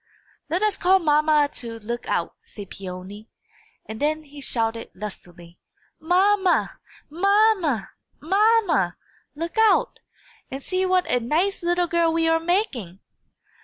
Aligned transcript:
'""Let 0.49 0.63
us 0.63 0.77
call 0.77 0.97
mamma 0.97 1.47
to 1.57 1.77
look 1.79 2.07
out," 2.07 2.33
said 2.41 2.71
Peony; 2.71 3.29
and 3.85 3.99
then 4.01 4.23
he 4.23 4.41
shouted 4.41 4.89
lustily, 4.95 5.59
"Mamma! 5.99 6.79
mamma!! 7.07 7.91
mamma!!! 8.19 8.97
Look 9.35 9.59
out, 9.59 9.99
and 10.49 10.63
see 10.63 10.87
what 10.87 11.05
a 11.05 11.19
nice 11.19 11.63
'ittle 11.63 11.85
girl 11.85 12.11
we 12.11 12.27
are 12.27 12.39
making." 12.39 12.99